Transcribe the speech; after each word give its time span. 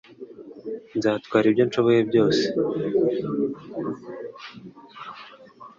Nzatwara 0.97 1.45
ibyo 1.49 1.63
nshoboye 1.67 2.01
byose 2.09 2.43